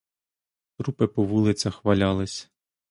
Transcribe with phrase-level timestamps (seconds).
[0.77, 2.49] Трупи по вулицях валялись.